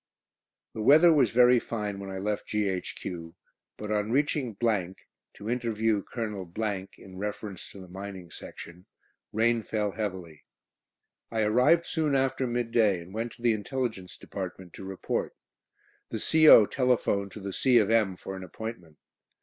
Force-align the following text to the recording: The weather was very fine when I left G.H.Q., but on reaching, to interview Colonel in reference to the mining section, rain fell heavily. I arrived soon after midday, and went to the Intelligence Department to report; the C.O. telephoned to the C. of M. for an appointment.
The 0.73 0.81
weather 0.81 1.13
was 1.13 1.29
very 1.29 1.59
fine 1.59 1.99
when 1.99 2.09
I 2.09 2.17
left 2.17 2.47
G.H.Q., 2.47 3.35
but 3.77 3.91
on 3.91 4.09
reaching, 4.11 4.55
to 4.57 5.47
interview 5.47 6.01
Colonel 6.01 6.51
in 6.97 7.17
reference 7.19 7.69
to 7.69 7.79
the 7.81 7.87
mining 7.87 8.31
section, 8.31 8.87
rain 9.31 9.61
fell 9.61 9.91
heavily. 9.91 10.43
I 11.29 11.43
arrived 11.43 11.85
soon 11.85 12.15
after 12.15 12.47
midday, 12.47 12.99
and 12.99 13.13
went 13.13 13.33
to 13.33 13.43
the 13.43 13.53
Intelligence 13.53 14.17
Department 14.17 14.73
to 14.73 14.83
report; 14.85 15.35
the 16.09 16.17
C.O. 16.19 16.65
telephoned 16.65 17.31
to 17.33 17.39
the 17.39 17.53
C. 17.53 17.77
of 17.77 17.91
M. 17.91 18.15
for 18.15 18.35
an 18.35 18.43
appointment. 18.43 18.97